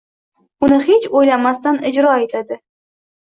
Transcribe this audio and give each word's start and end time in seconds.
Uni 0.67 0.77
hech 0.85 1.05
o‘ylamasdan 1.19 1.77
ijro 1.91 2.17
etadi. 2.25 2.57